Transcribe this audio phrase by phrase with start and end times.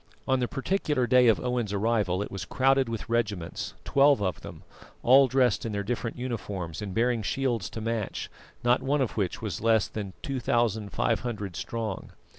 [0.27, 4.63] On the particular day of Owen's arrival it was crowded with regiments, twelve of them,
[5.03, 8.27] all dressed in their different uniforms and bearing shields to match,
[8.63, 12.13] not one of which was less than 2500 strong.